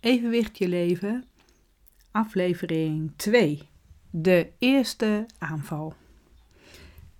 [0.00, 1.24] Evenwicht je leven,
[2.10, 3.68] aflevering 2.
[4.10, 5.94] De eerste aanval.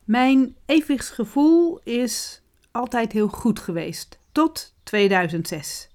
[0.04, 5.88] Mijn evenwichtsgevoel is altijd heel goed geweest, tot 2006.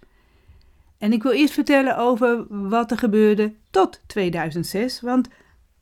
[0.98, 5.28] En ik wil eerst vertellen over wat er gebeurde tot 2006, want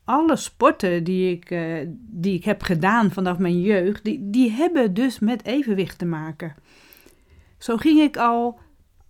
[0.04, 4.94] alle sporten die ik, uh, die ik heb gedaan vanaf mijn jeugd, die, die hebben
[4.94, 6.54] dus met evenwicht te maken.
[7.58, 8.58] Zo ging ik al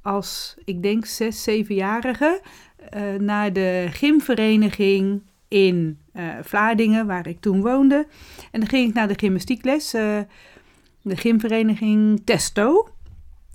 [0.04, 2.40] als, ik denk, zes, zevenjarige
[2.94, 8.06] uh, naar de gymvereniging in uh, Vlaardingen, waar ik toen woonde.
[8.50, 10.18] En dan ging ik naar de gymnastiekles, uh,
[11.02, 12.88] de gymvereniging Testo.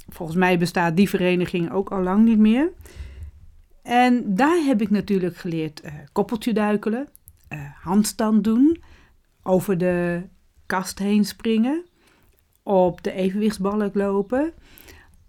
[0.08, 2.72] Volgens mij bestaat die vereniging ook al lang niet meer.
[3.84, 5.82] En daar heb ik natuurlijk geleerd
[6.12, 7.08] koppeltje duikelen,
[7.82, 8.82] handstand doen,
[9.44, 10.24] over de
[10.66, 11.86] kast heen springen,
[12.64, 14.54] op de evenwichtsbalk lopen.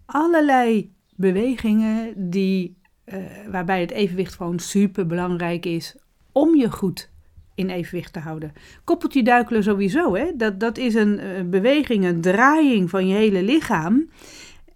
[0.06, 3.16] Allerlei bewegingen die, uh,
[3.50, 5.96] waarbij het evenwicht gewoon super belangrijk is
[6.32, 7.10] om je goed
[7.54, 8.52] in evenwicht te houden.
[8.84, 10.30] Koppeltje duikelen sowieso, hè?
[10.36, 14.10] Dat, dat is een, een beweging, een draaiing van je hele lichaam.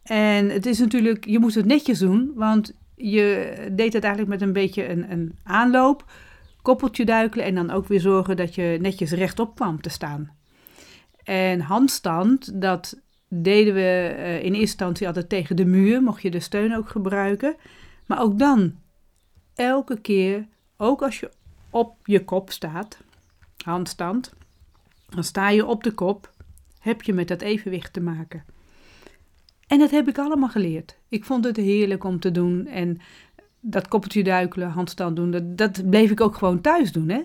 [0.03, 4.43] En het is natuurlijk, je moet het netjes doen, want je deed het eigenlijk met
[4.43, 6.11] een beetje een, een aanloop,
[6.63, 10.33] koppeltje duikelen en dan ook weer zorgen dat je netjes rechtop kwam te staan.
[11.25, 13.03] En handstand, dat
[13.43, 16.89] deden we uh, in eerste instantie altijd tegen de muur, mocht je de steun ook
[16.89, 17.57] gebruiken.
[18.07, 18.75] Maar ook dan,
[19.55, 21.31] elke keer, ook als je
[21.71, 22.99] op je kop staat,
[23.65, 24.35] handstand,
[25.09, 26.33] dan sta je op de kop,
[26.79, 28.45] heb je met dat evenwicht te maken.
[29.67, 30.99] En dat heb ik allemaal geleerd.
[31.09, 33.01] Ik vond het heerlijk om te doen en
[33.61, 37.09] dat koppeltje duikelen, handstand doen, dat, dat bleef ik ook gewoon thuis doen.
[37.09, 37.23] Hè?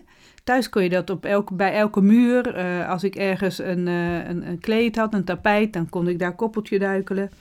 [0.49, 2.57] Thuis kon je dat op elke, bij elke muur.
[2.57, 6.19] Uh, als ik ergens een, uh, een, een, kleed had, een tapijt, dan kon ik
[6.19, 7.31] daar koppeltje duikelen.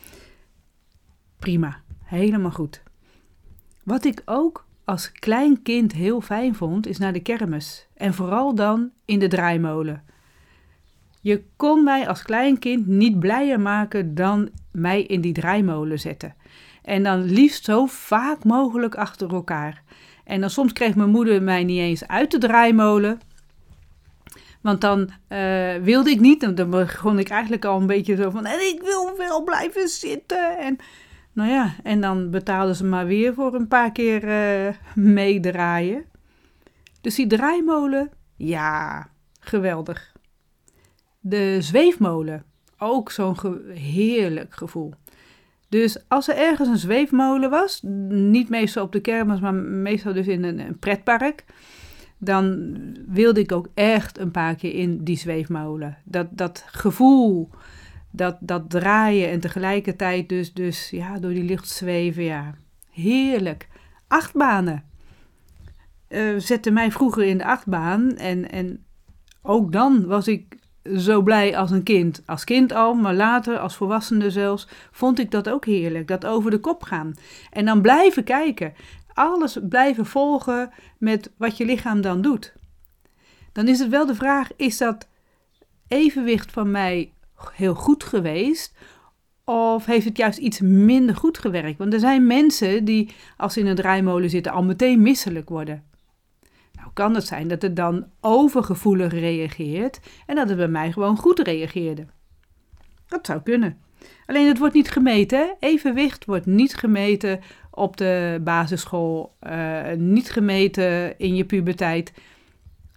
[1.39, 2.83] Prima, helemaal goed.
[3.85, 7.89] Wat ik ook als klein kind heel fijn vond, is naar de kermis.
[7.95, 10.03] En vooral dan in de draaimolen.
[11.21, 16.35] Je kon mij als klein kind niet blijer maken dan mij in die draaimolen zetten.
[16.83, 19.83] En dan liefst zo vaak mogelijk achter elkaar.
[20.29, 23.21] En dan soms kreeg mijn moeder mij niet eens uit de draaimolen.
[24.61, 26.57] Want dan uh, wilde ik niet.
[26.57, 28.47] Dan begon ik eigenlijk al een beetje zo van.
[28.47, 30.59] En ik wil wel blijven zitten.
[30.59, 30.77] En
[31.33, 36.05] nou ja, en dan betaalden ze maar weer voor een paar keer uh, meedraaien.
[37.01, 39.09] Dus die draaimolen, ja,
[39.41, 40.13] geweldig.
[41.21, 42.45] De zweefmolen,
[42.79, 43.37] ook zo'n
[43.75, 44.93] heerlijk gevoel.
[45.69, 50.27] Dus als er ergens een zweefmolen was, niet meestal op de kermis, maar meestal dus
[50.27, 51.45] in een, pretpark,
[52.19, 52.75] dan
[53.07, 55.99] wilde ik ook echt een paar keer in die zweefmolen.
[56.05, 57.51] Dat, dat gevoel,
[58.11, 62.55] dat, dat draaien en tegelijkertijd dus, dus ja, door die lucht zweven, ja,
[62.91, 63.69] heerlijk.
[64.07, 64.85] Achtbanen
[66.09, 68.85] uh, zette mij vroeger in de achtbaan en, en
[69.43, 70.58] ook dan was ik
[70.97, 72.23] zo blij als een kind.
[72.27, 76.09] Als kind al, maar later als volwassene zelfs, vond ik dat ook heerlijk.
[76.09, 77.15] Dat over de kop gaan.
[77.51, 78.75] En dan blijven kijken.
[79.15, 82.53] Alles blijven volgen met wat je lichaam dan doet.
[83.53, 85.09] Dan is het wel de vraag: is dat
[85.89, 87.13] evenwicht van mij
[87.53, 88.75] heel goed geweest?
[89.45, 91.79] Of heeft het juist iets minder goed gewerkt?
[91.79, 95.88] Want er zijn mensen die, als ze in een draaimolen zitten, al meteen misselijk worden.
[96.79, 101.17] Nou kan het zijn dat het dan overgevoelig reageert en dat het bij mij gewoon
[101.17, 102.07] goed reageerde.
[103.07, 103.79] Dat zou kunnen.
[104.27, 105.57] Alleen het wordt niet gemeten.
[105.61, 107.41] Evenwicht wordt niet gemeten
[107.71, 112.13] op de basisschool, uh, niet gemeten in je puberteit.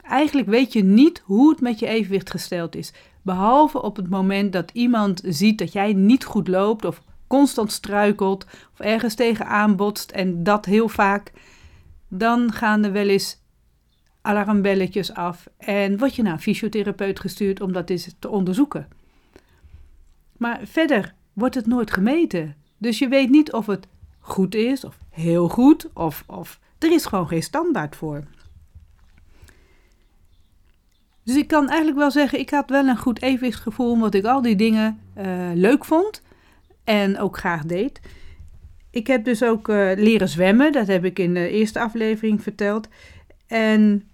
[0.02, 2.94] Eigenlijk weet je niet hoe het met je evenwicht gesteld is.
[3.22, 8.46] Behalve op het moment dat iemand ziet dat jij niet goed loopt of constant struikelt
[8.74, 11.32] of ergens tegenaan botst en dat heel vaak,
[12.08, 13.41] dan gaan er wel eens
[14.22, 18.88] alarmbelletjes af en word je naar een fysiotherapeut gestuurd om dat eens te onderzoeken.
[20.38, 22.56] Maar verder wordt het nooit gemeten.
[22.78, 23.88] Dus je weet niet of het
[24.20, 28.24] goed is of heel goed of, of er is gewoon geen standaard voor.
[31.24, 34.42] Dus ik kan eigenlijk wel zeggen, ik had wel een goed evenwichtsgevoel omdat ik al
[34.42, 36.22] die dingen uh, leuk vond
[36.84, 38.00] en ook graag deed.
[38.90, 42.88] Ik heb dus ook uh, leren zwemmen, dat heb ik in de eerste aflevering verteld.
[43.48, 44.11] En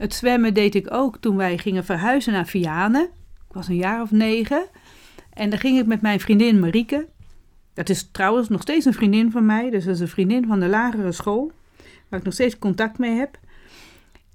[0.00, 3.02] het zwemmen deed ik ook toen wij gingen verhuizen naar Vianen.
[3.48, 4.66] Ik was een jaar of negen.
[5.32, 7.08] En daar ging ik met mijn vriendin Marieke.
[7.74, 9.70] Dat is trouwens nog steeds een vriendin van mij.
[9.70, 11.52] Dus dat is een vriendin van de lagere school.
[12.08, 13.38] Waar ik nog steeds contact mee heb.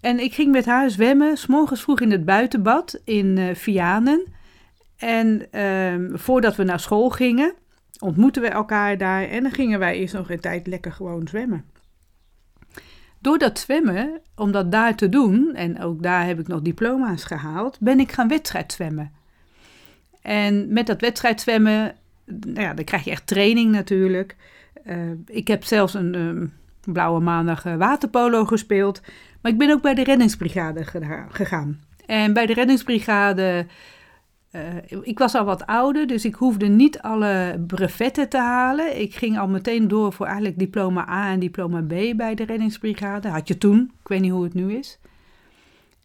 [0.02, 4.26] En ik ging met haar zwemmen, s'morgens vroeg in het buitenbad in uh, Vianen.
[4.98, 7.54] En uh, voordat we naar school gingen,
[8.00, 11.66] ontmoetten we elkaar daar en dan gingen wij eerst nog een tijd lekker gewoon zwemmen.
[13.26, 17.24] Door dat zwemmen, om dat daar te doen, en ook daar heb ik nog diploma's
[17.24, 19.12] gehaald, ben ik gaan wedstrijdzwemmen.
[20.22, 21.96] En met dat wedstrijdzwemmen,
[22.26, 24.36] nou ja, dan krijg je echt training natuurlijk.
[24.88, 24.96] Uh,
[25.26, 29.02] ik heb zelfs een um, blauwe maandag waterpolo gespeeld.
[29.42, 30.84] Maar ik ben ook bij de reddingsbrigade
[31.30, 31.80] gegaan.
[32.06, 33.66] En bij de reddingsbrigade,
[34.56, 39.02] uh, ik was al wat ouder, dus ik hoefde niet alle brevetten te halen.
[39.02, 43.28] Ik ging al meteen door voor eigenlijk diploma A en diploma B bij de reddingsbrigade.
[43.28, 45.00] Had je toen, ik weet niet hoe het nu is.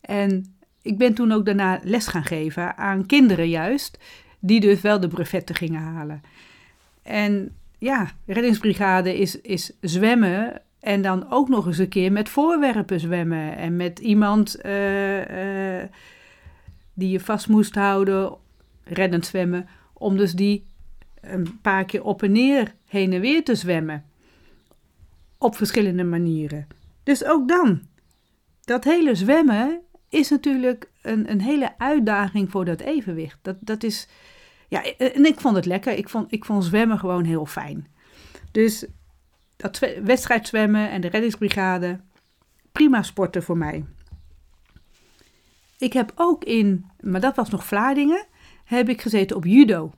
[0.01, 3.99] En ik ben toen ook daarna les gaan geven aan kinderen juist,
[4.39, 6.23] die dus wel de brevetten gingen halen.
[7.03, 13.01] En ja, reddingsbrigade is, is zwemmen en dan ook nog eens een keer met voorwerpen
[13.01, 13.57] zwemmen.
[13.57, 15.85] En met iemand uh, uh,
[17.01, 18.37] die je vast moest houden,
[18.85, 19.69] reddend zwemmen.
[19.93, 20.67] Om dus die
[21.21, 24.05] een paar keer op en neer, heen en weer te zwemmen.
[25.39, 26.67] Op verschillende manieren.
[27.03, 27.81] Dus ook dan.
[28.61, 33.39] Dat hele zwemmen is natuurlijk een, een hele uitdaging voor dat evenwicht.
[33.43, 34.09] Dat, dat is.
[34.69, 35.93] Ja, en ik vond het lekker.
[35.93, 37.87] Ik vond, ik vond zwemmen gewoon heel fijn.
[38.51, 38.87] Dus
[39.57, 42.01] dat wedstrijdzwemmen en de reddingsbrigade,
[42.73, 43.85] prima sporten voor mij.
[45.81, 48.27] Ik heb ook in, maar dat was nog Vlaardingen,
[48.65, 49.93] heb ik gezeten op judo.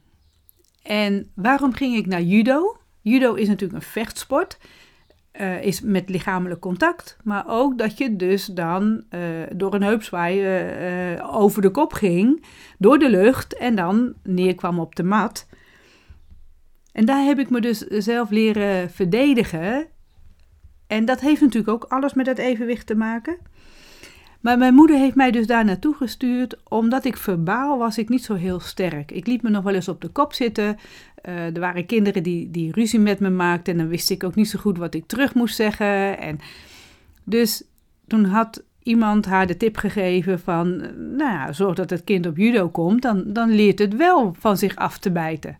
[0.83, 2.77] En waarom ging ik naar judo?
[3.01, 4.59] Judo is natuurlijk een vechtsport.
[5.41, 9.21] Uh, is met lichamelijk contact, maar ook dat je dus dan uh,
[9.55, 12.45] door een heupzwaai uh, over de kop ging,
[12.79, 15.47] door de lucht en dan neerkwam op de mat.
[16.93, 19.87] En daar heb ik me dus zelf leren verdedigen.
[20.87, 23.39] En dat heeft natuurlijk ook alles met het evenwicht te maken.
[24.43, 28.25] Maar mijn moeder heeft mij dus daar naartoe gestuurd, omdat ik verbaal was ik niet
[28.25, 29.13] zo heel sterk.
[29.13, 30.79] Ik liet me nog wel eens op de kop zitten.
[31.29, 34.35] Uh, er waren kinderen die, die ruzie met me maakten en dan wist ik ook
[34.35, 36.19] niet zo goed wat ik terug moest zeggen.
[36.19, 36.39] En
[37.25, 37.63] dus
[38.07, 40.77] toen had iemand haar de tip gegeven van,
[41.17, 44.57] nou ja, zorg dat het kind op judo komt, dan, dan leert het wel van
[44.57, 45.59] zich af te bijten.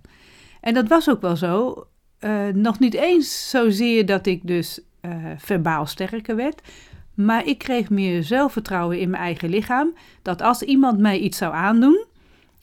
[0.61, 1.87] En dat was ook wel zo.
[2.21, 6.63] Uh, nog niet eens zozeer dat ik dus uh, verbaal sterker werd.
[7.25, 9.95] Maar ik kreeg meer zelfvertrouwen in mijn eigen lichaam.
[10.23, 12.05] Dat als iemand mij iets zou aandoen,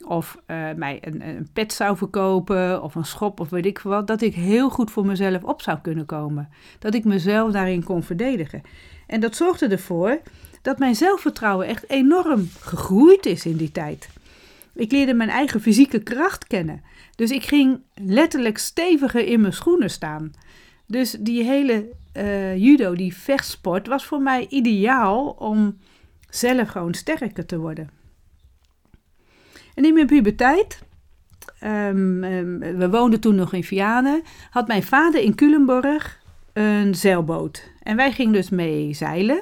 [0.04, 4.08] of uh, mij een, een, pet zou verkopen, of een schop, of weet ik wat,
[4.08, 6.50] dat ik heel goed voor mezelf op zou kunnen komen.
[6.80, 8.62] Dat ik mezelf daarin kon verdedigen.
[9.08, 10.22] En dat zorgde ervoor
[10.62, 14.10] dat mijn zelfvertrouwen echt enorm gegroeid is in die tijd.
[14.74, 16.84] Ik leerde mijn eigen fysieke kracht kennen.
[17.16, 20.32] Dus ik ging letterlijk steviger in mijn schoenen staan.
[20.90, 25.78] Dus die hele uh, judo, die vechtsport, was voor mij ideaal om
[26.30, 27.90] zelf gewoon sterker te worden.
[29.76, 30.84] En in mijn puberteit,
[31.64, 36.20] um, um, we woonden toen nog in Vianen, had mijn vader in Culemborg
[36.54, 37.72] een zeilboot.
[37.84, 39.42] En wij gingen dus mee zeilen.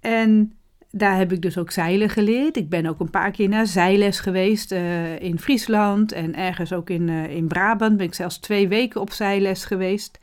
[0.00, 0.58] En
[0.90, 2.56] daar heb ik dus ook zeilen geleerd.
[2.56, 6.90] Ik ben ook een paar keer naar zeiles geweest uh, in Friesland en ergens ook
[6.90, 7.96] in, uh, in Brabant.
[7.96, 10.18] Ben ik zelfs twee weken op zeiles geweest.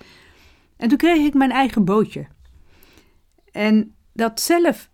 [0.78, 2.26] En toen kreeg ik mijn eigen bootje.
[3.52, 4.90] En dat zelf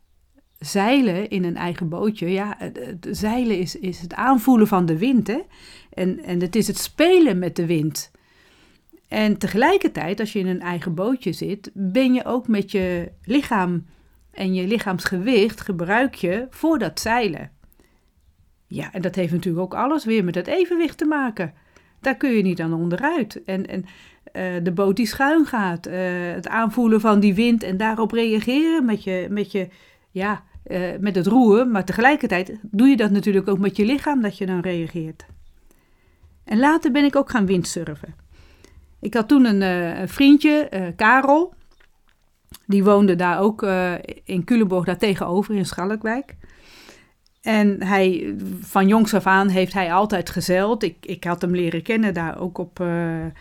[0.59, 2.57] zeilen in een eigen bootje, ja,
[3.01, 5.27] zeilen is, is het aanvoelen van de wind.
[5.27, 5.39] Hè?
[5.89, 8.11] En, en het is het spelen met de wind.
[9.07, 13.85] En tegelijkertijd, als je in een eigen bootje zit, ben je ook met je lichaam
[14.33, 17.51] en je lichaamsgewicht gebruik je voor dat zeilen.
[18.67, 21.53] Ja, en dat heeft natuurlijk ook alles weer met het evenwicht te maken.
[21.99, 23.43] Daar kun je niet aan onderuit.
[23.43, 23.85] En, en
[24.33, 25.93] uh, de boot die schuin gaat, uh,
[26.33, 29.67] het aanvoelen van die wind en daarop reageren met je, met je
[30.11, 31.71] ja, uh, met het roeren.
[31.71, 35.25] Maar tegelijkertijd doe je dat natuurlijk ook met je lichaam dat je dan reageert.
[36.43, 38.15] En later ben ik ook gaan windsurfen.
[38.99, 39.61] Ik had toen een,
[40.01, 41.53] een vriendje, Karel,
[42.65, 43.93] die woonde daar ook uh,
[44.23, 46.35] in Culemborg, daar tegenover in Schalkwijk.
[47.41, 50.83] En hij, van jongs af aan heeft hij altijd gezeild.
[50.83, 53.31] Ik, ik had hem leren kennen daar ook op, uh, uh,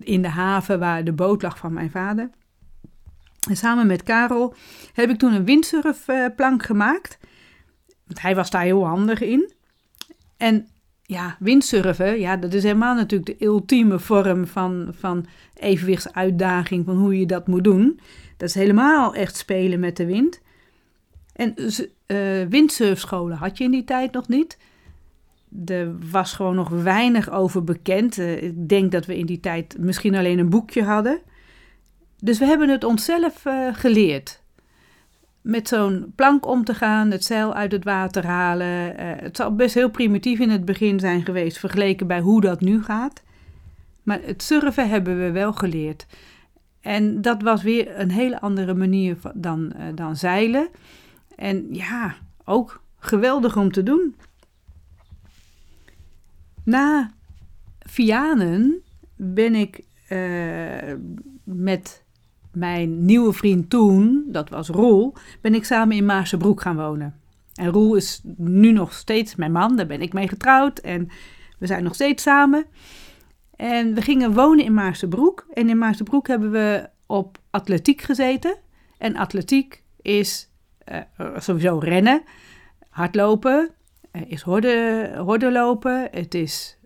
[0.00, 2.30] in de haven waar de boot lag van mijn vader.
[3.48, 4.54] En samen met Karel
[4.92, 7.18] heb ik toen een windsurfplank gemaakt.
[8.06, 9.52] Want hij was daar heel handig in.
[10.36, 10.68] En
[11.06, 17.18] ja, windsurfen, ja, dat is helemaal natuurlijk de ultieme vorm van, van evenwichtsuitdaging, van hoe
[17.18, 18.00] je dat moet doen.
[18.36, 20.40] Dat is helemaal echt spelen met de wind.
[21.32, 21.54] En
[22.06, 24.58] uh, windsurfscholen had je in die tijd nog niet.
[25.66, 28.18] Er was gewoon nog weinig over bekend.
[28.18, 31.20] Uh, ik denk dat we in die tijd misschien alleen een boekje hadden.
[32.18, 34.42] Dus we hebben het onszelf uh, geleerd.
[35.46, 39.00] Met zo'n plank om te gaan, het zeil uit het water halen.
[39.00, 42.60] Uh, het zal best heel primitief in het begin zijn geweest, vergeleken bij hoe dat
[42.60, 43.22] nu gaat.
[44.02, 46.06] Maar het surfen hebben we wel geleerd.
[46.80, 50.68] En dat was weer een hele andere manier dan, uh, dan zeilen.
[51.36, 54.16] En ja, ook geweldig om te doen.
[56.64, 57.10] Na
[57.78, 58.82] Vianen
[59.16, 60.94] ben ik uh,
[61.44, 62.04] met
[62.56, 67.14] mijn nieuwe vriend toen, dat was Roel, ben ik samen in Maarsebroek gaan wonen.
[67.54, 71.08] En Roel is nu nog steeds mijn man, daar ben ik mee getrouwd en
[71.58, 72.66] we zijn nog steeds samen.
[73.56, 75.46] En we gingen wonen in Maarsebroek.
[75.52, 78.56] En in Maarsebroek hebben we op atletiek gezeten.
[78.98, 80.50] En atletiek is
[80.92, 81.00] uh,
[81.36, 82.22] sowieso rennen,
[82.88, 83.70] hardlopen,
[84.12, 86.78] uh, is horde, lopen, het is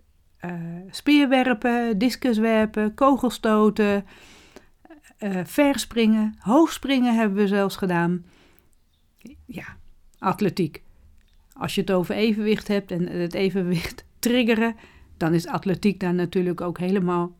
[0.45, 0.51] uh,
[0.89, 4.05] speerwerpen, discuswerpen, kogelstoten,
[5.23, 8.25] uh, verspringen, hoogspringen hebben we zelfs gedaan.
[9.45, 9.77] Ja,
[10.19, 10.83] atletiek.
[11.53, 14.75] Als je het over evenwicht hebt en het evenwicht triggeren,
[15.17, 17.35] dan is atletiek daar natuurlijk ook helemaal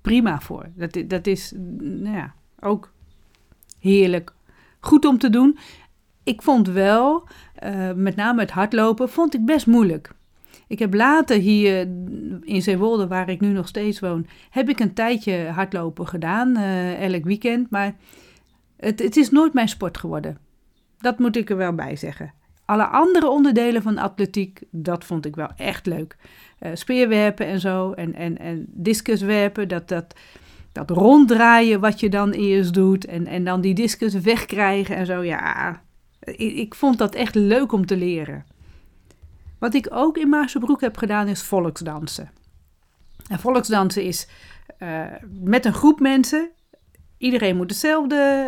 [0.00, 0.68] prima voor.
[0.74, 2.92] Dat, dat is nou ja, ook
[3.78, 4.32] heerlijk.
[4.80, 5.58] Goed om te doen.
[6.22, 7.28] Ik vond wel,
[7.64, 10.14] uh, met name het hardlopen, vond ik best moeilijk.
[10.74, 11.88] Ik heb later hier
[12.42, 17.12] in Zeewolde, waar ik nu nog steeds woon, heb ik een tijdje hardlopen gedaan, uh,
[17.12, 17.70] elk weekend.
[17.70, 17.94] Maar
[18.76, 20.38] het, het is nooit mijn sport geworden.
[20.98, 22.32] Dat moet ik er wel bij zeggen.
[22.64, 26.16] Alle andere onderdelen van atletiek, dat vond ik wel echt leuk.
[26.60, 30.14] Uh, speerwerpen en zo, en, en, en discuswerpen, dat, dat,
[30.72, 35.22] dat ronddraaien wat je dan eerst doet, en, en dan die discus wegkrijgen en zo.
[35.22, 35.82] Ja,
[36.36, 38.52] ik vond dat echt leuk om te leren.
[39.64, 42.30] Wat ik ook in Maarsebroek heb gedaan is volksdansen.
[43.28, 44.28] En volksdansen is
[44.78, 45.04] uh,
[45.40, 46.50] met een groep mensen.
[47.18, 48.46] Iedereen moet dezelfde,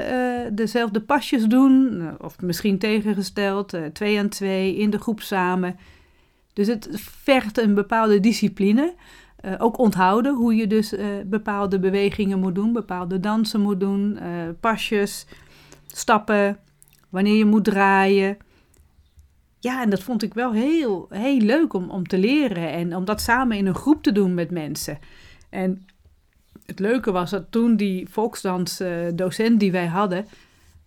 [0.48, 5.76] uh, dezelfde pasjes doen, of misschien tegengesteld, twee aan twee, in de groep samen.
[6.52, 8.94] Dus het vergt een bepaalde discipline.
[9.58, 10.94] ook onthouden hoe je dus
[11.26, 14.18] bepaalde bewegingen moet doen, bepaalde dansen moet doen,
[14.60, 15.26] pasjes,
[15.86, 16.58] stappen,
[17.08, 18.36] wanneer je moet draaien.
[19.66, 23.04] Ja, en dat vond ik wel heel, heel leuk om, om te leren en om
[23.04, 24.98] dat samen in een groep te doen met mensen.
[25.50, 25.86] En
[26.66, 30.26] het leuke was dat toen die volksdansdocent die wij hadden,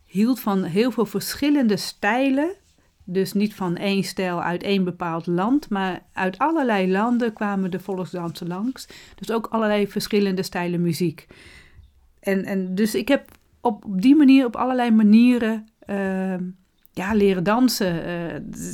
[0.05, 2.55] hield van heel veel verschillende stijlen.
[3.03, 7.79] Dus niet van één stijl uit één bepaald land, maar uit allerlei landen kwamen de
[7.79, 8.87] volksdansen langs.
[9.15, 11.27] Dus ook allerlei verschillende stijlen muziek.
[12.19, 13.31] En, en dus ik heb
[13.61, 16.35] op, op die manier, op allerlei manieren, uh,
[16.99, 18.07] ja, leren dansen.
[18.07, 18.69] Uh,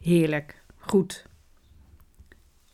[0.00, 1.26] heerlijk, goed.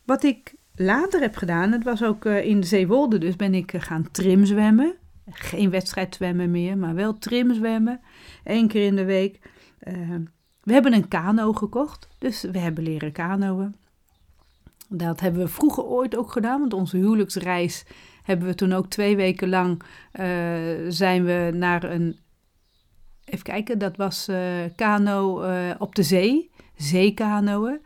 [0.04, 3.80] Wat ik later heb gedaan, het was ook uh, in Zeewolde, dus ben ik uh,
[3.80, 4.94] gaan trimzwemmen.
[5.30, 8.00] Geen wedstrijdzwemmen meer, maar wel trimzwemmen.
[8.44, 9.38] Eén keer in de week.
[10.62, 13.74] we hebben een kano gekocht, dus we hebben leren kanoën.
[14.88, 17.84] Dat hebben we vroeger ooit ook gedaan, want onze huwelijksreis
[18.22, 19.82] hebben we toen ook twee weken lang
[20.88, 22.18] zijn we naar een
[23.30, 24.38] even kijken, dat was uh,
[24.76, 27.80] kano uh, op de zee, zeekanoën.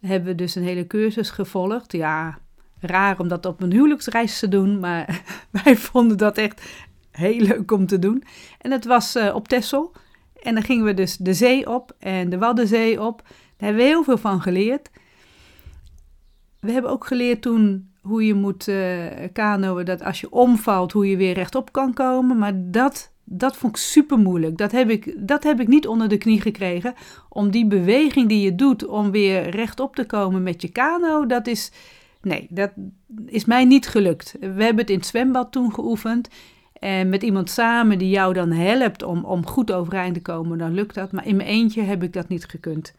[0.00, 1.92] Hebben we dus een hele cursus gevolgd.
[1.92, 2.38] Ja,
[2.80, 5.22] raar om dat op een huwelijksreis te doen, maar
[5.64, 6.62] wij vonden dat echt
[7.10, 8.22] heel leuk om te doen.
[8.60, 9.92] En het was uh, op Texel.
[10.42, 13.22] En dan gingen we dus de zee op en de Waddenzee op.
[13.22, 14.90] Daar hebben we heel veel van geleerd.
[16.60, 21.08] We hebben ook geleerd toen hoe je moet uh, kanoën, dat als je omvalt, hoe
[21.08, 22.38] je weer rechtop kan komen.
[22.38, 24.56] Maar dat dat vond ik super moeilijk.
[24.58, 26.94] Dat heb ik, dat heb ik niet onder de knie gekregen.
[27.28, 31.46] Om die beweging die je doet om weer rechtop te komen met je kano, dat
[31.46, 31.72] is.
[32.22, 32.70] Nee, dat
[33.26, 34.36] is mij niet gelukt.
[34.40, 36.28] We hebben het in het zwembad toen geoefend.
[36.72, 40.74] En met iemand samen die jou dan helpt om, om goed overeind te komen, dan
[40.74, 41.12] lukt dat.
[41.12, 42.94] Maar in mijn eentje heb ik dat niet gekund.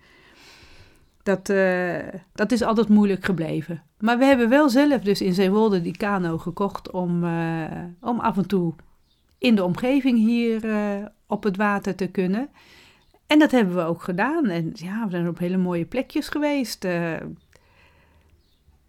[1.23, 1.97] Dat, uh,
[2.33, 3.83] dat is altijd moeilijk gebleven.
[3.99, 7.63] Maar we hebben wel zelf dus in Zeewolde die kano gekocht om, uh,
[8.01, 8.73] om af en toe
[9.41, 12.49] in de omgeving hier uh, op het water te kunnen.
[13.27, 14.45] En dat hebben we ook gedaan.
[14.45, 16.85] En ja, we zijn op hele mooie plekjes geweest.
[16.85, 17.13] Uh,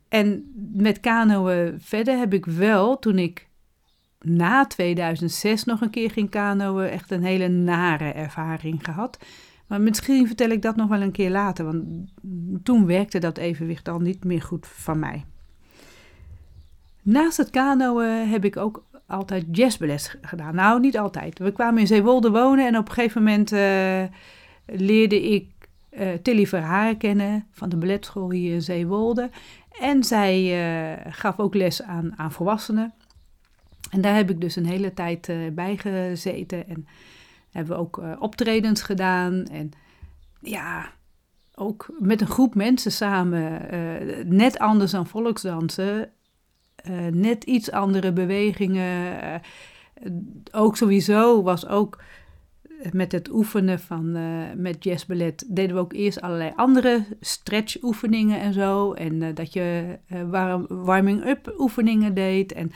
[0.09, 3.49] en met kanoën verder heb ik wel, toen ik
[4.21, 9.19] na 2006 nog een keer ging kanoën, echt een hele nare ervaring gehad.
[9.67, 11.85] Maar misschien vertel ik dat nog wel een keer later, want
[12.63, 15.25] toen werkte dat evenwicht al niet meer goed van mij.
[17.03, 20.55] Naast het kanoën heb ik ook altijd jazzballet gedaan.
[20.55, 21.39] Nou, niet altijd.
[21.39, 24.03] We kwamen in Zeewolde wonen en op een gegeven moment uh,
[24.67, 25.49] leerde ik
[25.91, 29.31] uh, Tilly Verhaar kennen van de balletschool hier in Zeewolde.
[29.81, 32.93] En zij uh, gaf ook les aan, aan volwassenen.
[33.91, 36.69] En daar heb ik dus een hele tijd bij gezeten.
[36.69, 36.87] En
[37.51, 39.45] hebben we ook optredens gedaan.
[39.45, 39.71] En
[40.41, 40.91] ja,
[41.55, 43.63] ook met een groep mensen samen.
[44.37, 46.11] Net anders dan volksdansen.
[46.91, 49.41] Uh, net iets andere bewegingen.
[50.53, 52.03] ook sowieso was ook
[52.93, 54.17] met het oefenen van
[54.63, 58.93] met jazzballet deden we ook eerst allerlei andere stretch oefeningen en zo.
[58.93, 59.99] En dat je
[60.31, 62.53] warm, warming-up oefeningen deed.
[62.53, 62.73] En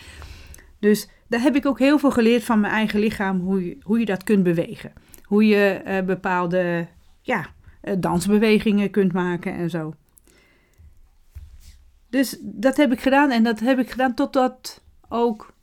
[0.79, 3.99] dus daar heb ik ook heel veel geleerd van mijn eigen lichaam, hoe je, hoe
[3.99, 4.93] je dat kunt bewegen.
[5.23, 6.87] Hoe je uh, bepaalde
[7.21, 7.47] ja,
[7.83, 9.95] uh, dansbewegingen kunt maken en zo.
[12.17, 15.55] Dus dat heb ik gedaan en dat heb ik gedaan totdat ook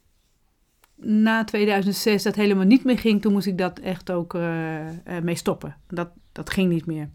[0.96, 3.22] na 2006 dat helemaal niet meer ging.
[3.22, 4.88] Toen moest ik dat echt ook uh,
[5.22, 5.76] mee stoppen.
[5.88, 7.10] Dat, dat ging niet meer.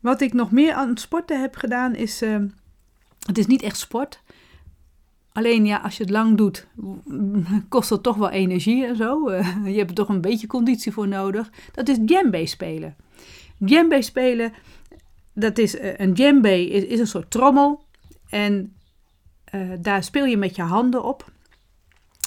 [0.00, 2.20] Wat ik nog meer aan het sporten heb gedaan is,
[3.26, 4.22] het is niet echt sport,
[5.32, 6.66] Alleen ja, als je het lang doet,
[7.68, 9.30] kost het toch wel energie en zo.
[9.64, 11.50] je hebt er toch een beetje conditie voor nodig.
[11.72, 12.96] Dat is djembe spelen.
[13.58, 14.52] Djembe spelen,
[15.32, 17.83] dat is eh, een djembe is, is een soort trommel.
[18.34, 18.76] En
[19.54, 21.32] uh, daar speel je met je handen op.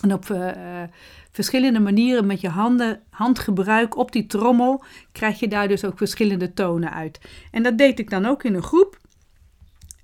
[0.01, 0.83] En op uh,
[1.31, 6.53] verschillende manieren met je handen, handgebruik op die trommel krijg je daar dus ook verschillende
[6.53, 7.19] tonen uit.
[7.51, 8.97] En dat deed ik dan ook in een groep.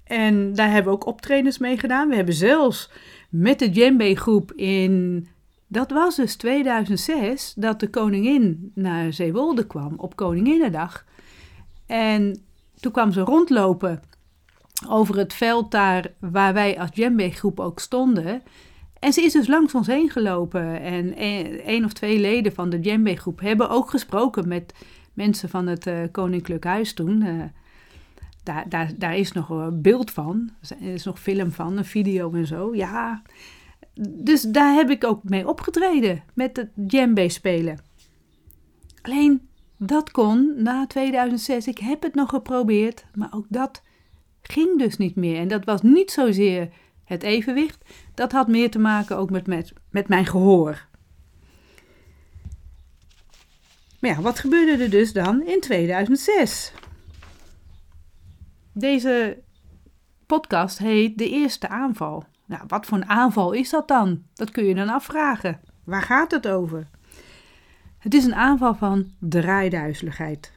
[0.04, 2.10] En daar hebben we ook optredens mee gedaan.
[2.10, 2.92] We hebben zelfs
[3.30, 5.28] met de djembe groep in,
[5.68, 11.06] dat was dus 2006, dat de koningin naar Zeewolde kwam op Koninginnedag.
[11.86, 12.44] En
[12.80, 14.02] toen kwam ze rondlopen
[14.88, 18.44] over het veld daar waar wij als djembe groep ook stonden.
[19.00, 20.82] En ze is dus langs ons heen gelopen.
[20.82, 21.16] En
[21.66, 24.74] één of twee leden van de djembe groep hebben ook gesproken met
[25.14, 27.22] mensen van het uh, Koninklijk Huis toen.
[27.22, 27.44] Uh,
[28.44, 30.50] daar, daar, daar is nog een beeld van.
[30.70, 32.76] Er is nog film van, een video en zo.
[32.76, 33.22] Ja,
[34.10, 36.24] dus daar heb ik ook mee opgetreden.
[36.34, 37.80] Met het djembe spelen.
[39.02, 41.68] Alleen, dat kon na 2006.
[41.68, 43.82] Ik heb het nog geprobeerd, maar ook dat
[44.52, 45.40] ging dus niet meer.
[45.40, 46.70] En dat was niet zozeer
[47.04, 47.86] het evenwicht.
[48.14, 50.88] Dat had meer te maken ook met, met, met mijn gehoor.
[54.00, 56.74] Maar ja, wat gebeurde er dus dan in 2006?
[58.74, 59.42] Deze
[60.26, 62.26] podcast heet De Eerste Aanval.
[62.46, 64.24] Nou, wat voor een aanval is dat dan?
[64.34, 65.60] Dat kun je dan afvragen.
[65.84, 66.88] Waar gaat het over?
[67.98, 70.53] Het is een aanval van draaiduizeligheid.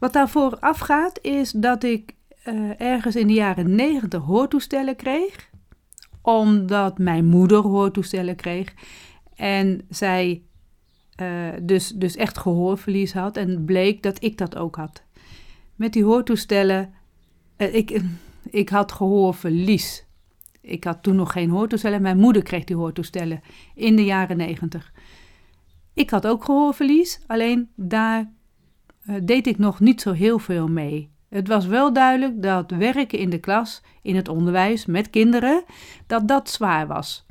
[0.00, 2.14] Wat daarvoor afgaat is dat ik
[2.48, 5.50] uh, ergens in de jaren negentig hoortoestellen kreeg.
[6.22, 8.74] Omdat mijn moeder hoortoestellen kreeg.
[9.34, 10.42] En zij
[11.22, 13.36] uh, dus, dus echt gehoorverlies had.
[13.36, 15.02] En bleek dat ik dat ook had
[15.74, 16.92] met die hoortoestellen.
[17.56, 18.00] Uh, ik,
[18.44, 20.04] ik had gehoorverlies.
[20.60, 22.02] Ik had toen nog geen hoortoestellen.
[22.02, 23.40] Mijn moeder kreeg die hoortoestellen
[23.74, 24.92] in de jaren negentig.
[25.94, 28.32] Ik had ook gehoorverlies, alleen daar
[29.22, 31.10] deed ik nog niet zo heel veel mee.
[31.28, 35.64] Het was wel duidelijk dat werken in de klas, in het onderwijs, met kinderen,
[36.06, 37.26] dat dat zwaar was.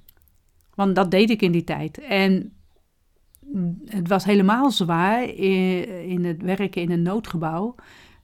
[0.75, 1.97] Want dat deed ik in die tijd.
[1.97, 2.53] En
[3.86, 7.75] het was helemaal zwaar in, het werken in een noodgebouw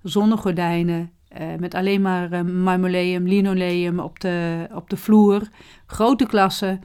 [0.02, 5.48] zonder gordijnen, uh, met alleen maar uh, marmoleum, linoleum op de, op de vloer,
[5.86, 6.82] grote klassen,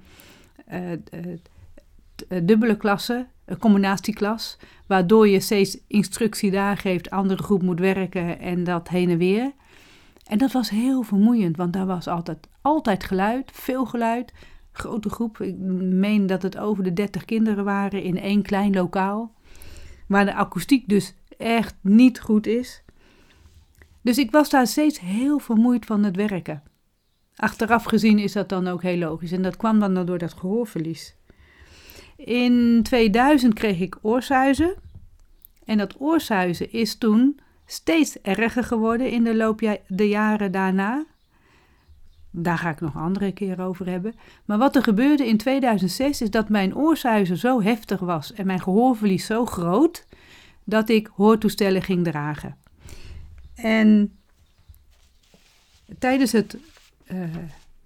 [2.43, 8.89] dubbele klassen, combinatieklas, waardoor je steeds instructie daar geeft, andere groep moet werken en dat
[8.89, 9.53] heen en weer.
[10.25, 14.33] En dat was heel vermoeiend, want daar was altijd, altijd geluid, veel geluid,
[14.73, 15.41] grote groep.
[15.41, 19.35] Ik meen dat het over de 30 kinderen waren in één klein lokaal,
[20.09, 22.83] waar de akoestiek dus echt niet goed is.
[24.03, 26.63] Dus ik was daar steeds heel vermoeid van het werken.
[27.37, 31.17] Achteraf gezien is dat dan ook heel logisch en dat kwam dan door dat gehoorverlies.
[32.25, 34.75] In 2000 kreeg ik oorsuizen
[35.65, 41.05] en dat oorsuizen is toen steeds erger geworden in de loop de jaren daarna.
[42.31, 44.15] Daar ga ik nog een andere keer over hebben.
[44.45, 48.61] Maar wat er gebeurde in 2006 is dat mijn oorsuizen zo heftig was en mijn
[48.61, 50.07] gehoorverlies zo groot
[50.65, 52.57] dat ik hoortoestellen ging dragen.
[53.55, 54.19] En
[55.99, 56.57] tijdens het
[57.13, 57.25] uh,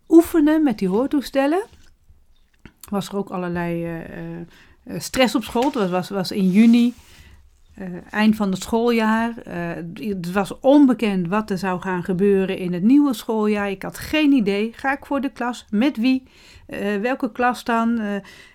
[0.09, 1.63] oefenen met die hoortoestellen
[2.91, 4.41] was er ook allerlei uh,
[4.85, 5.73] uh, stress op school.
[5.73, 6.95] Het was, was in juni,
[8.11, 9.35] eind van het schooljaar.
[9.95, 13.71] het was onbekend wat er zou gaan gebeuren in het nieuwe schooljaar.
[13.71, 14.73] Ik had geen idee.
[14.73, 15.67] Ga ik voor de klas?
[15.71, 16.23] Met wie?
[17.01, 17.99] welke klas dan?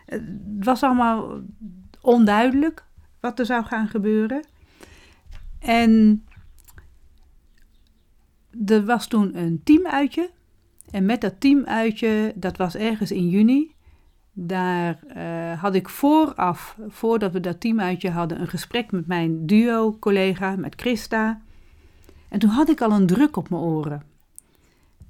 [0.06, 0.24] het
[0.60, 1.40] was allemaal
[2.02, 2.84] onduidelijk
[3.20, 4.46] wat er zou gaan gebeuren.
[5.60, 6.24] En
[8.66, 10.30] er was toen een teamuitje.
[10.92, 13.76] En met dat teamuitje, dat was ergens in juni,
[14.42, 20.56] Daar uh, had ik vooraf, voordat we dat teamuitje hadden, een gesprek met mijn duo-collega,
[20.56, 21.42] met Christa.
[22.30, 24.04] En toen had ik al een druk op mijn oren.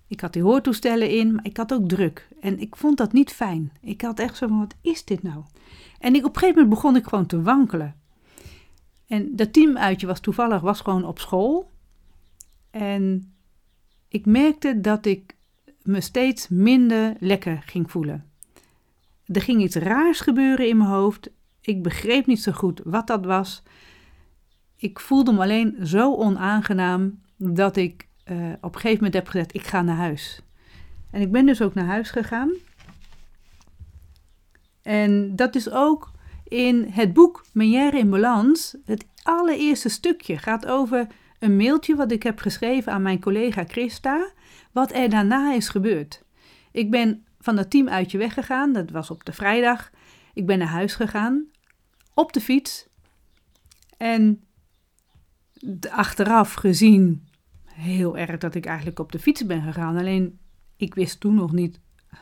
[0.08, 2.28] Ik had die hoortoestellen in, maar ik had ook druk.
[2.42, 3.72] En ik vond dat niet fijn.
[3.82, 5.44] Ik had echt zo van, wat is dit nou?
[6.00, 7.96] En ik, op een gegeven moment begon ik gewoon te wankelen.
[9.08, 11.72] En dat teamuitje was toevallig was gewoon op school.
[12.72, 13.34] En
[14.08, 15.36] ik merkte dat ik
[15.82, 18.29] me steeds minder lekker ging voelen.
[19.32, 21.30] Er ging iets raars gebeuren in mijn hoofd.
[21.62, 23.64] Ik begreep niet zo goed wat dat was.
[24.76, 29.54] Ik voelde me alleen zo onaangenaam dat ik uh, op een gegeven moment heb gezegd:
[29.54, 30.42] ik ga naar huis.
[31.12, 32.52] En ik ben dus ook naar huis gegaan.
[34.82, 36.12] En dat is ook
[36.44, 38.78] in het boek Menière in Balans.
[38.86, 41.08] Het allereerste stukje gaat over
[41.40, 44.32] een mailtje wat ik heb geschreven aan mijn collega Christa.
[44.72, 46.24] Wat er daarna is gebeurd.
[46.72, 48.74] Ik ben van dat team uitje weggegaan.
[48.74, 49.92] Dat was op de vrijdag.
[50.34, 51.46] Ik ben naar huis gegaan.
[52.14, 52.88] Op de fiets.
[53.98, 54.44] En
[55.90, 57.28] achteraf gezien
[57.66, 59.98] heel erg dat ik eigenlijk op de fiets ben gegaan.
[59.98, 60.40] Alleen
[60.76, 61.80] ik wist toen nog niet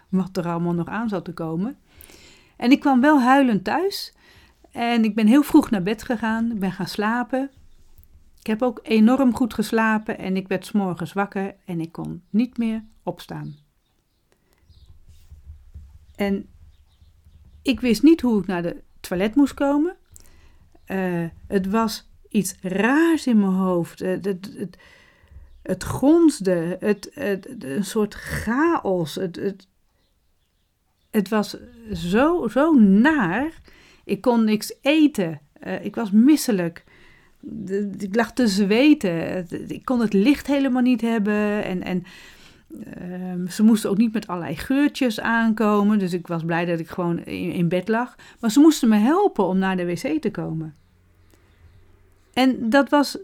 [0.09, 1.77] wat er allemaal nog aan zat te komen.
[2.57, 4.13] En ik kwam wel huilend thuis.
[4.71, 6.51] En ik ben heel vroeg naar bed gegaan.
[6.51, 7.49] Ik ben gaan slapen.
[8.39, 12.57] Ik heb ook enorm goed geslapen en ik werd s'morgens wakker en ik kon niet
[12.57, 13.55] meer opstaan.
[16.17, 16.49] En
[17.61, 19.95] ik wist niet hoe ik naar de toilet moest komen.
[20.87, 23.99] Uh, het was iets raars in mijn hoofd.
[23.99, 24.77] Het, het, het,
[25.61, 27.11] het gonsde, het,
[27.59, 29.15] een soort chaos.
[29.15, 29.67] Het,
[31.11, 31.57] het, was
[31.93, 33.61] zo, zo naar.
[34.03, 35.41] Ik kon niks eten.
[35.63, 36.83] Uh, ik was misselijk.
[37.97, 39.47] ik lag te zweten.
[39.67, 41.63] Ik kon het licht helemaal niet hebben.
[41.63, 42.03] En, en
[42.69, 45.99] uh, ze moesten ook niet met allerlei geurtjes aankomen.
[45.99, 48.15] Dus ik was blij dat ik gewoon in, bed lag.
[48.39, 50.75] Maar ze moesten me helpen om naar de wc te komen.
[52.33, 53.17] En dat was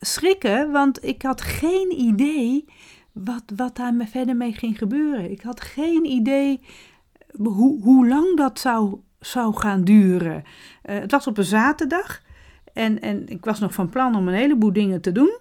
[0.00, 2.64] schrikken, want ik had geen idee
[3.12, 5.30] wat, wat daar verder mee ging gebeuren.
[5.30, 6.60] Ik had geen idee
[7.36, 10.42] hoe, hoe lang dat zou, zou gaan duren.
[10.84, 12.22] Uh, het was op een zaterdag
[12.72, 15.38] en, en ik was nog van plan om een heleboel dingen te doen.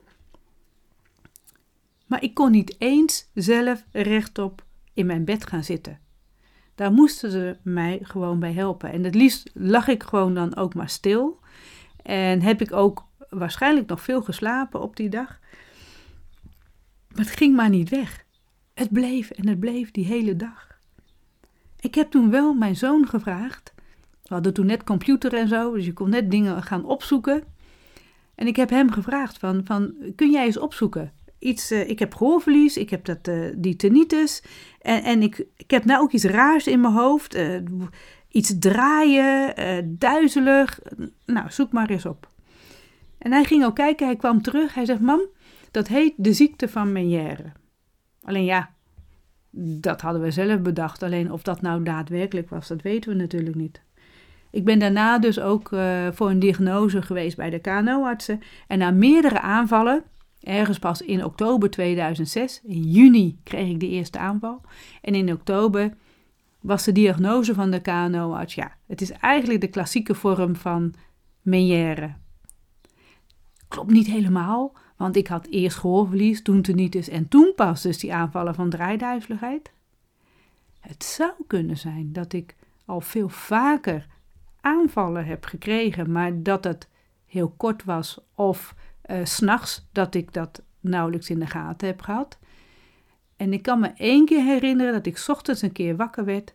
[2.06, 4.64] Maar ik kon niet eens zelf rechtop
[4.94, 6.00] in mijn bed gaan zitten.
[6.76, 8.92] Daar moesten ze mij gewoon bij helpen.
[8.92, 11.40] En het liefst lag ik gewoon dan ook maar stil.
[12.02, 15.40] En heb ik ook waarschijnlijk nog veel geslapen op die dag.
[17.08, 18.26] Maar het ging maar niet weg.
[18.74, 20.80] Het bleef en het bleef die hele dag.
[21.80, 23.74] Ik heb toen wel mijn zoon gevraagd.
[24.24, 27.44] We hadden toen net computer en zo, dus je kon net dingen gaan opzoeken.
[28.36, 31.14] En ik heb hem gevraagd van, van kun jij eens opzoeken?
[31.46, 34.44] Iets, uh, ik heb gehoorverlies, ik heb dat, uh, die tinnitus
[34.82, 37.36] en, en ik, ik heb nou ook iets raars in mijn hoofd.
[37.36, 37.62] Uh,
[38.30, 39.56] iets draaien,
[40.00, 40.80] duizelig.
[41.26, 42.30] Nou, zoek maar eens op.
[43.18, 44.74] En hij ging ook kijken, hij kwam terug.
[44.74, 45.22] Hij zegt: Mam,
[45.72, 47.52] dat heet de ziekte van Meniere.
[48.24, 48.70] Alleen ja,
[49.82, 51.04] dat hadden we zelf bedacht.
[51.04, 53.82] Alleen of dat nou daadwerkelijk was, dat weten we natuurlijk niet.
[54.52, 55.70] Ik ben daarna dus ook
[56.12, 58.42] voor een diagnose geweest bij de KNO-artsen.
[58.68, 60.04] En na meerdere aanvallen,
[60.46, 64.62] ergens pas in oktober 2006, in juni kreeg ik de eerste aanval.
[65.02, 65.94] En in oktober
[66.60, 70.94] was de diagnose van de KNO-arts, ja, het is eigenlijk de klassieke vorm van
[71.42, 72.14] Meniere.
[73.68, 78.14] Klopt niet helemaal, want ik had eerst gehoorverlies, toen tinnitus en toen pas dus die
[78.14, 79.72] aanvallen van draaiduizeligheid.
[80.80, 82.56] Het zou kunnen zijn dat ik
[82.86, 84.08] al veel vaker
[84.62, 86.90] aanvallen heb gekregen, maar dat het
[87.26, 88.76] heel kort was of
[89.08, 92.40] uh, s'nachts dat ik dat nauwelijks in de gaten heb gehad.
[93.36, 96.54] En ik kan me één keer herinneren dat ik ochtends een keer wakker werd,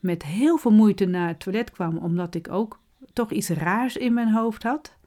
[0.00, 2.80] met heel veel moeite naar het toilet kwam, omdat ik ook
[3.12, 4.98] toch iets raars in mijn hoofd had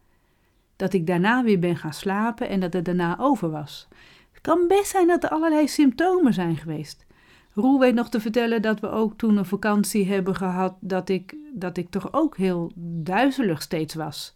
[0.75, 3.87] dat ik daarna weer ben gaan slapen en dat het daarna over was.
[4.31, 7.05] Het kan best zijn dat er allerlei symptomen zijn geweest.
[7.53, 11.35] Roel weet nog te vertellen dat we ook toen een vakantie hebben gehad, dat ik,
[11.53, 12.71] dat ik toch ook heel
[13.03, 14.33] duizelig steeds was.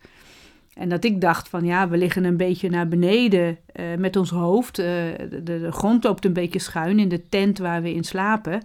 [0.77, 4.29] En dat ik dacht van ja, we liggen een beetje naar beneden uh, met ons
[4.29, 4.79] hoofd.
[4.79, 4.85] Uh,
[5.43, 8.61] de, grond loopt een beetje schuin in de tent waar we in slapen.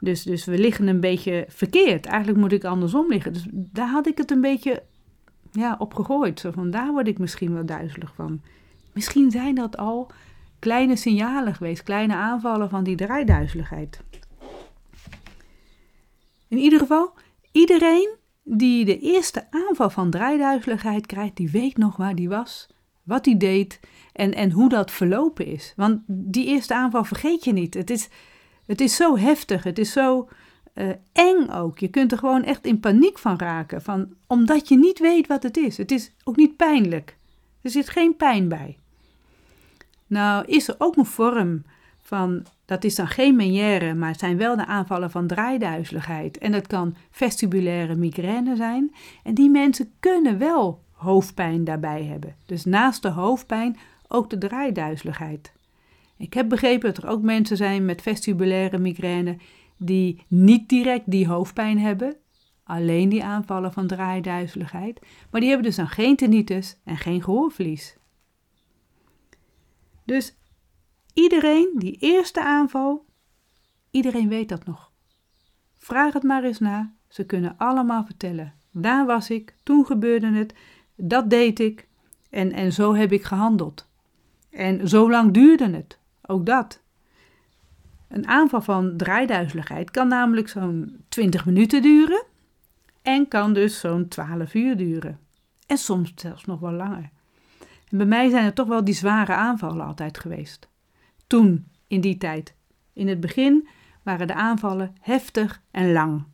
[0.00, 2.06] Dus, dus we liggen een beetje verkeerd.
[2.06, 3.32] Eigenlijk moet ik andersom liggen.
[3.32, 4.82] Dus daar had ik het een beetje
[5.52, 6.44] ja, op gegooid.
[6.52, 8.40] Van, daar word ik misschien wel duizelig van.
[8.92, 10.10] Misschien zijn dat al
[10.58, 14.00] kleine signalen geweest, kleine aanvallen van die draaiduizeligheid.
[16.48, 17.12] In ieder geval,
[17.52, 18.08] iedereen
[18.48, 22.66] die de eerste aanval van draaiduizeligheid krijgt, die weet nog waar die was,
[23.02, 23.80] wat hij deed
[24.12, 25.72] en, en hoe dat verlopen is.
[25.76, 27.74] Want die eerste aanval vergeet je niet.
[27.74, 28.08] Het is,
[28.66, 30.28] het is zo heftig, het is zo
[30.74, 31.78] uh, eng ook.
[31.78, 35.42] Je kunt er gewoon echt in paniek van raken, van, omdat je niet weet wat
[35.42, 35.76] het is.
[35.76, 37.16] Het is ook niet pijnlijk.
[37.62, 38.78] Er zit geen pijn bij.
[40.06, 41.64] Nou is er ook een vorm
[42.02, 46.38] van, dat is dan geen meniere, maar het zijn wel de aanvallen van draaiduizeligheid.
[46.38, 48.94] En dat kan vestibulaire migraine zijn.
[49.22, 52.36] En die mensen kunnen wel hoofdpijn daarbij hebben.
[52.46, 53.76] Dus naast de hoofdpijn
[54.08, 55.52] ook de draaiduizeligheid.
[56.16, 59.36] Ik heb begrepen dat er ook mensen zijn met vestibulaire migraine
[59.76, 62.16] die niet direct die hoofdpijn hebben,
[62.64, 65.00] alleen die aanvallen van draaiduizeligheid,
[65.30, 67.96] maar die hebben dus dan geen tinnitus en geen gehoorverlies.
[70.04, 70.36] Dus
[71.16, 73.04] iedereen, die eerste aanval,
[73.90, 74.90] iedereen weet dat nog.
[75.78, 78.54] Vraag het maar eens na, ze kunnen allemaal vertellen.
[78.70, 80.54] Daar was ik, toen gebeurde het,
[80.96, 81.88] dat deed ik
[82.30, 83.88] en, en zo heb ik gehandeld.
[84.50, 86.80] En zo lang duurde het, ook dat.
[88.08, 92.24] Een aanval van draaiduizeligheid kan namelijk zo'n 20 minuten duren
[93.02, 95.18] en kan dus zo'n 12 uur duren.
[95.66, 97.10] En soms zelfs nog wel langer.
[97.88, 100.68] En bij mij zijn er toch wel die zware aanvallen altijd geweest.
[101.26, 102.54] Toen, in die tijd.
[102.92, 103.68] In het begin
[104.02, 106.24] waren de aanvallen heftig en lang.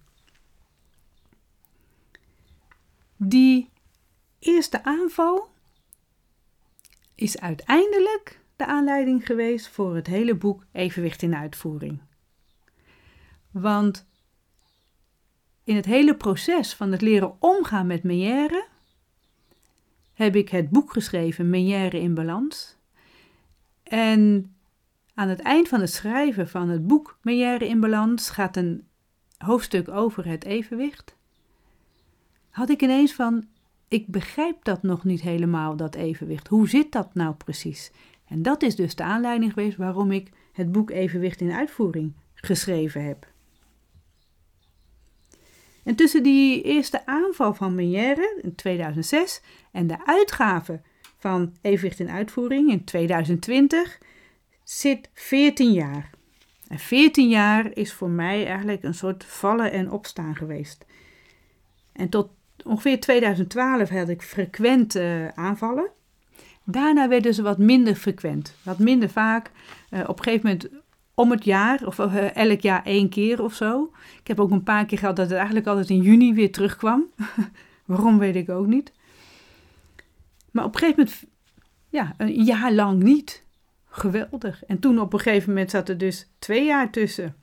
[3.16, 3.70] Die
[4.38, 5.50] eerste aanval
[7.14, 12.00] is uiteindelijk de aanleiding geweest voor het hele boek Evenwicht in uitvoering.
[13.50, 14.06] Want
[15.64, 18.66] in het hele proces van het leren omgaan met Meière
[20.12, 22.76] heb ik het boek geschreven Meière in balans.
[23.82, 24.54] En
[25.14, 28.86] aan het eind van het schrijven van het boek Meière in balans gaat een
[29.36, 31.16] hoofdstuk over het evenwicht.
[32.50, 33.44] Had ik ineens van,
[33.88, 36.48] ik begrijp dat nog niet helemaal, dat evenwicht.
[36.48, 37.90] Hoe zit dat nou precies?
[38.32, 43.04] En dat is dus de aanleiding geweest waarom ik het boek Evenwicht in uitvoering geschreven
[43.04, 43.30] heb.
[45.84, 50.80] En tussen die eerste aanval van Meniere in 2006 en de uitgave
[51.16, 53.98] van Evenwicht in uitvoering in 2020
[54.64, 56.10] zit 14 jaar.
[56.68, 60.84] En 14 jaar is voor mij eigenlijk een soort vallen en opstaan geweest.
[61.92, 62.30] En tot
[62.64, 64.96] ongeveer 2012 had ik frequent
[65.34, 65.90] aanvallen.
[66.64, 69.50] Daarna werden ze wat minder frequent, wat minder vaak.
[69.90, 70.68] Uh, op een gegeven moment
[71.14, 73.92] om het jaar, of uh, elk jaar één keer of zo.
[74.20, 77.04] Ik heb ook een paar keer gehad dat het eigenlijk altijd in juni weer terugkwam.
[77.84, 78.92] Waarom weet ik ook niet.
[80.50, 81.24] Maar op een gegeven moment,
[81.88, 83.41] ja, een jaar lang niet.
[83.94, 84.64] Geweldig.
[84.64, 87.36] En toen op een gegeven moment zat er dus twee jaar tussen.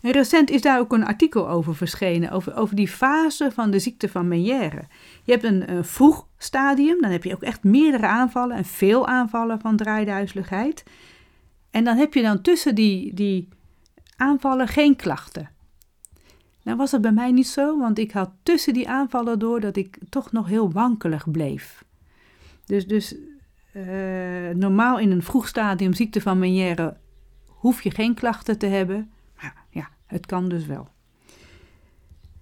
[0.00, 3.78] En recent is daar ook een artikel over verschenen, over, over die fase van de
[3.78, 4.82] ziekte van Meniere.
[5.24, 9.60] Je hebt een, vroeg stadium, dan heb je ook echt meerdere aanvallen en veel aanvallen
[9.60, 10.84] van draaiduizeligheid.
[11.70, 13.48] En dan heb je dan tussen die, die
[14.16, 15.50] aanvallen geen klachten.
[16.62, 19.76] Nou was het bij mij niet zo, want ik had tussen die aanvallen door dat
[19.76, 21.84] ik toch nog heel wankelig bleef.
[22.64, 23.16] Dus, dus
[23.72, 26.96] uh, normaal in een vroeg stadium ziekte van Meniere
[27.46, 29.10] hoef je geen klachten te hebben.
[30.10, 30.88] Het kan dus wel.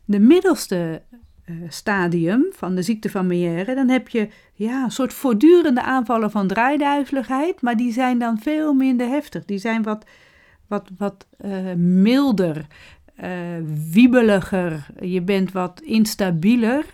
[0.04, 1.02] De middelste
[1.46, 6.30] uh, stadium van de ziekte van Meière, dan heb je ja, een soort voortdurende aanvallen
[6.30, 9.44] van draaiduizeligheid, maar die zijn dan veel minder heftig.
[9.44, 10.04] Die zijn wat,
[10.66, 12.66] wat, wat uh, milder,
[13.92, 16.84] wiebeliger, je bent wat instabieler,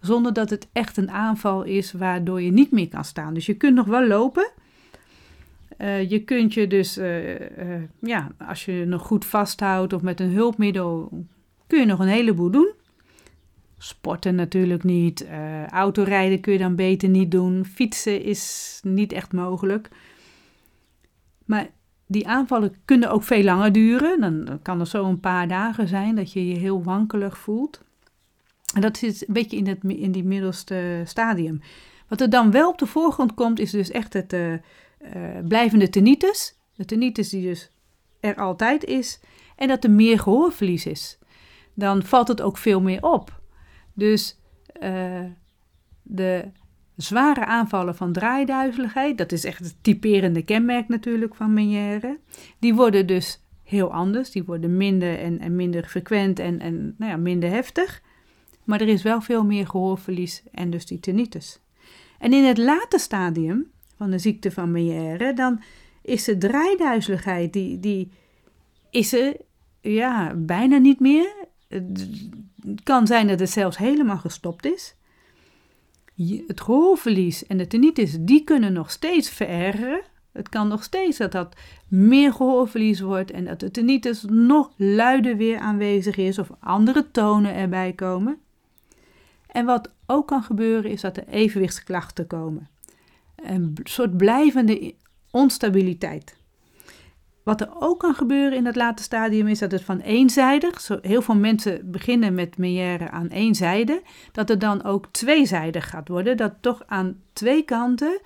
[0.00, 3.34] zonder dat het echt een aanval is waardoor je niet meer kan staan.
[3.34, 4.50] Dus je kunt nog wel lopen,
[5.78, 10.20] uh, je kunt je dus, uh, uh, ja, als je nog goed vasthoudt of met
[10.20, 11.10] een hulpmiddel,
[11.66, 12.72] kun je nog een heleboel doen.
[13.78, 15.26] Sporten natuurlijk niet.
[15.68, 17.64] autorijden kun je dan beter niet doen.
[17.64, 19.88] Fietsen is niet echt mogelijk.
[21.44, 21.68] Maar
[22.06, 24.20] die aanvallen kunnen ook veel langer duren.
[24.20, 27.84] Dan kan het zo een paar dagen zijn dat je je heel wankelig voelt.
[28.74, 31.60] En dat zit een beetje in, het, in die middelste stadium.
[32.08, 34.54] Wat er dan wel op de voorgrond komt, is dus echt het uh,
[35.48, 36.58] blijvende tinnitus.
[36.74, 37.70] De tinnitus die dus
[38.20, 39.20] er altijd is.
[39.56, 41.18] En dat er meer gehoorverlies is.
[41.74, 43.40] Dan valt het ook veel meer op.
[43.94, 44.38] Dus
[44.82, 45.24] uh,
[46.02, 46.44] de
[46.96, 52.18] zware aanvallen van draaiduizeligheid, dat is echt het typerende kenmerk natuurlijk van Meniere,
[52.58, 54.30] die worden dus heel anders.
[54.30, 58.02] Die worden minder en, en minder frequent en, en nou ja, minder heftig.
[58.68, 61.60] Maar er is wel veel meer gehoorverlies en dus die tinnitus.
[62.18, 65.62] En in het late stadium van de ziekte van Meière, dan
[66.02, 68.10] is de draaiduizeligheid, die, die
[68.90, 69.36] is er
[69.80, 71.34] ja, bijna niet meer.
[71.68, 72.08] Het
[72.82, 74.94] kan zijn dat het zelfs helemaal gestopt is.
[76.46, 80.02] Het gehoorverlies en de tinnitus, die kunnen nog steeds verergeren.
[80.32, 81.56] Het kan nog steeds dat dat
[81.88, 87.54] meer gehoorverlies wordt en dat de tinnitus nog luider weer aanwezig is of andere tonen
[87.54, 88.38] erbij komen.
[89.48, 92.68] En wat ook kan gebeuren is dat er evenwichtsklachten komen.
[93.36, 94.94] Een soort blijvende
[95.30, 96.36] onstabiliteit.
[97.48, 100.98] Wat er ook kan gebeuren in het late stadium is dat het van eenzijdig, zo
[101.02, 106.08] heel veel mensen beginnen met Meière aan één zijde, dat het dan ook tweezijdig gaat
[106.08, 108.20] worden, dat toch aan twee kanten,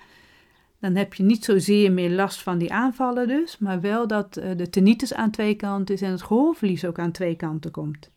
[0.80, 4.56] dan heb je niet zozeer meer last van die aanvallen dus, maar wel dat eh,
[4.56, 8.10] de tinnitus aan twee kanten is en het gehoorverlies ook aan twee kanten komt.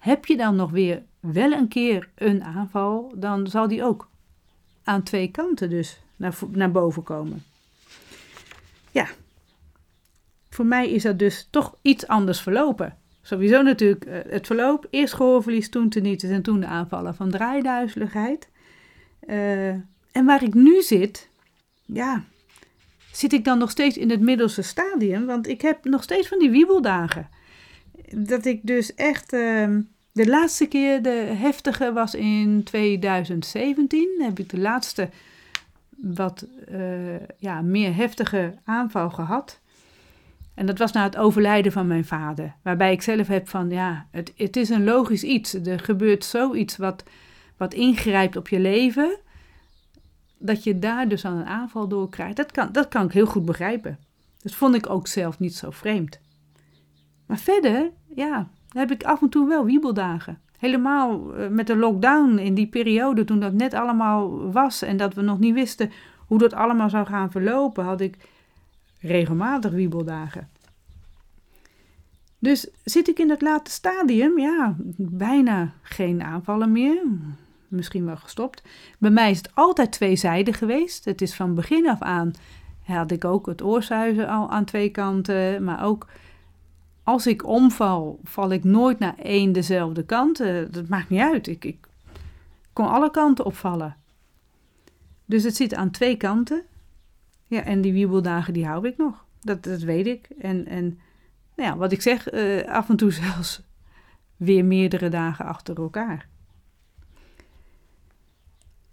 [0.00, 4.08] Heb je dan nog weer wel een keer een aanval, dan zal die ook
[4.84, 7.42] aan twee kanten dus naar, naar boven komen.
[8.90, 9.06] Ja,
[10.50, 12.96] voor mij is dat dus toch iets anders verlopen.
[13.22, 14.86] Sowieso natuurlijk eh, het verloop.
[14.90, 18.48] Eerst gehoorverlies, toen tinnitus en toen de aanvallen van draaiduizeligheid.
[19.26, 19.68] Uh,
[20.12, 21.28] en waar ik nu zit,
[21.84, 22.24] ja,
[23.12, 25.26] zit ik dan nog steeds in het middelste stadium.
[25.26, 27.28] Want ik heb nog steeds van die wiebeldagen.
[28.14, 29.32] Dat ik dus echt...
[29.32, 29.76] Uh,
[30.12, 34.08] de laatste keer de heftige was in 2017.
[34.18, 35.08] Dan heb ik de laatste
[35.96, 39.60] wat uh, ja, meer heftige aanval gehad.
[40.54, 42.54] En dat was na het overlijden van mijn vader.
[42.62, 45.54] Waarbij ik zelf heb van, ja, het, het is een logisch iets.
[45.54, 47.04] Er gebeurt zoiets wat,
[47.56, 49.16] wat ingrijpt op je leven.
[50.38, 52.36] Dat je daar dus aan een aanval door krijgt.
[52.36, 53.98] Dat kan, dat kan ik heel goed begrijpen.
[54.42, 56.20] Dat vond ik ook zelf niet zo vreemd.
[57.30, 60.38] Maar verder, ja, heb ik af en toe wel wiebeldagen.
[60.58, 65.14] Helemaal eh, met de lockdown in die periode toen dat net allemaal was en dat
[65.14, 65.90] we nog niet wisten
[66.26, 68.16] hoe dat allemaal zou gaan verlopen, had ik
[69.00, 70.48] regelmatig wiebeldagen.
[72.38, 77.02] Dus zit ik in het late stadium, ja, bijna geen aanvallen meer.
[77.68, 78.62] Misschien wel gestopt.
[78.98, 81.04] Bij mij is het altijd tweezijdig geweest.
[81.04, 82.32] Het is van begin af aan
[82.84, 86.06] had ik ook het oorzuizen al aan twee kanten, maar ook
[87.10, 90.40] als ik omval, val ik nooit naar één dezelfde kant.
[90.40, 91.46] Uh, dat maakt niet uit.
[91.46, 91.86] Ik, ik
[92.72, 93.96] kon alle kanten opvallen.
[95.24, 96.62] Dus het zit aan twee kanten.
[97.46, 99.24] Ja, en die wiebeldagen die hou ik nog.
[99.40, 100.28] Dat, dat weet ik.
[100.38, 100.84] En, en
[101.56, 103.62] nou ja, wat ik zeg, uh, af en toe zelfs
[104.36, 106.28] weer meerdere dagen achter elkaar.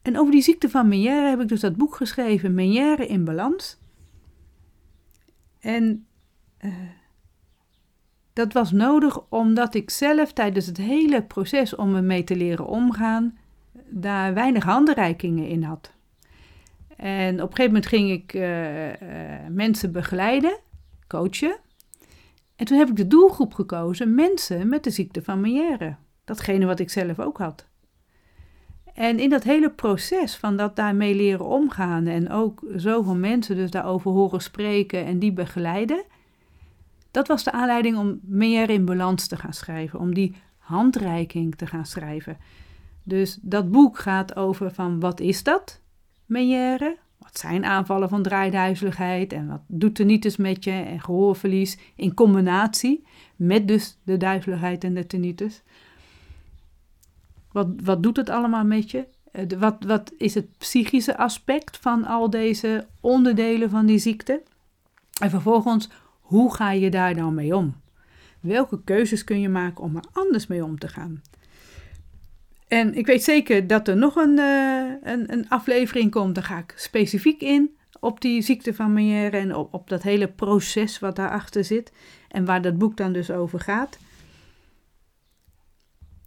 [0.01, 3.77] En over die ziekte van Meniere heb ik dus dat boek geschreven, Meniere in balans.
[5.59, 6.05] En
[6.61, 6.73] uh,
[8.37, 12.67] dat was nodig omdat ik zelf tijdens het hele proces om me mee te leren
[12.67, 13.37] omgaan,
[13.89, 15.91] daar weinig handreikingen in had.
[16.95, 18.93] En op een gegeven moment ging ik uh, uh,
[19.49, 20.57] mensen begeleiden,
[21.07, 21.57] coachen.
[22.55, 25.95] En toen heb ik de doelgroep gekozen, mensen met de ziekte van Meniere.
[26.25, 27.65] Datgene wat ik zelf ook had.
[28.93, 33.71] En in dat hele proces van dat daarmee leren omgaan en ook zoveel mensen dus
[33.71, 36.03] daarover horen spreken en die begeleiden,
[37.17, 41.67] dat was de aanleiding om meer in balans te gaan schrijven, om die handreiking te
[41.67, 42.37] gaan schrijven.
[43.03, 45.81] Dus dat boek gaat over van wat is dat,
[46.25, 46.97] Meière?
[47.17, 53.05] Wat zijn aanvallen van draaiduizeligheid en wat doet tinnitus met je en gehoorverlies in combinatie
[53.35, 55.61] met dus de duizeligheid en de tinnitus?
[57.51, 59.07] Wat, wat doet het allemaal met je?
[59.31, 64.43] Eh, wat, wat is het psychische aspect van al deze onderdelen van die ziekte?
[65.21, 65.89] En vervolgens,
[66.27, 67.75] hoe ga je daar dan mee om?
[68.39, 71.21] Welke keuzes kun je maken om er anders mee om te gaan?
[72.67, 76.35] En ik weet zeker dat er nog een, uh, een, een, aflevering komt.
[76.35, 80.27] Daar ga ik specifiek in op die ziekte van Meière en op, op dat hele
[80.27, 81.91] proces wat daarachter zit.
[82.29, 83.97] En waar dat boek dan dus over gaat.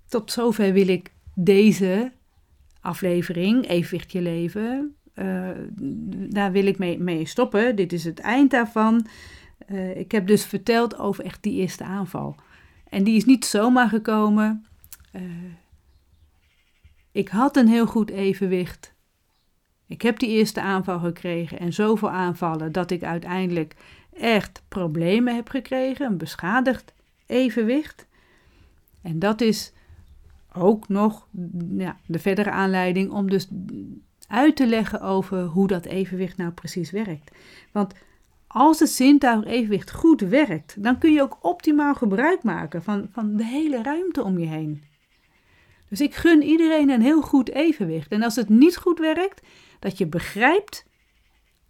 [0.08, 2.12] Tot zover wil ik deze
[2.80, 5.48] aflevering, Evenwicht je leven, uh,
[6.30, 7.76] daar wil ik mee, mee stoppen.
[7.76, 9.06] Dit is het eind daarvan.
[9.72, 12.36] Uh, ik heb dus verteld over echt die eerste aanval.
[12.88, 14.66] En die is niet zomaar gekomen.
[15.12, 15.22] Uh,
[17.12, 18.94] ik had een heel goed evenwicht.
[19.86, 23.74] Ik heb die eerste aanval gekregen en zoveel aanvallen dat ik uiteindelijk
[24.12, 26.92] echt problemen heb gekregen, een beschadigd
[27.26, 28.06] evenwicht.
[29.02, 29.72] En dat is
[30.52, 31.26] ook nog
[31.76, 33.48] ja, de verdere aanleiding om dus
[34.28, 37.30] uit te leggen over hoe dat evenwicht nou precies werkt.
[37.72, 37.94] Want
[38.52, 43.44] als het zintuig-evenwicht goed werkt, dan kun je ook optimaal gebruik maken van, van de
[43.44, 44.82] hele ruimte om je heen.
[45.88, 48.12] Dus ik gun iedereen een heel goed evenwicht.
[48.12, 49.46] En als het niet goed werkt,
[49.78, 50.86] dat je begrijpt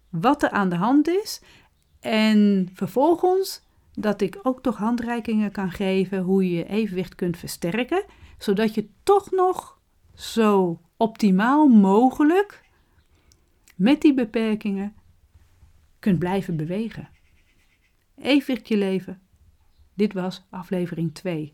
[0.09, 1.41] wat er aan de hand is.
[1.99, 3.61] En vervolgens
[3.93, 8.03] dat ik ook toch handreikingen kan geven hoe je je evenwicht kunt versterken,
[8.37, 9.79] zodat je toch nog
[10.13, 12.61] zo optimaal mogelijk
[13.75, 14.95] met die beperkingen
[16.01, 17.09] kunt blijven bewegen.
[18.17, 19.21] Evenwicht je leven.
[19.93, 21.53] Dit was aflevering 2.